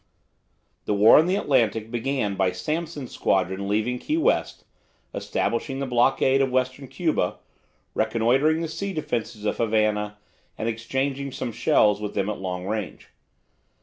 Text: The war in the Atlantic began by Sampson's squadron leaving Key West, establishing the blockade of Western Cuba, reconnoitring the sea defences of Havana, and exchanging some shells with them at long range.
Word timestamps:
The 0.85 0.95
war 0.95 1.19
in 1.19 1.27
the 1.27 1.35
Atlantic 1.35 1.91
began 1.91 2.33
by 2.33 2.51
Sampson's 2.53 3.11
squadron 3.11 3.67
leaving 3.67 3.99
Key 3.99 4.17
West, 4.17 4.63
establishing 5.13 5.77
the 5.77 5.85
blockade 5.85 6.41
of 6.41 6.49
Western 6.49 6.87
Cuba, 6.87 7.37
reconnoitring 7.93 8.61
the 8.61 8.67
sea 8.67 8.93
defences 8.93 9.45
of 9.45 9.57
Havana, 9.57 10.17
and 10.57 10.67
exchanging 10.67 11.31
some 11.31 11.51
shells 11.51 12.01
with 12.01 12.15
them 12.15 12.31
at 12.31 12.39
long 12.39 12.65
range. 12.65 13.09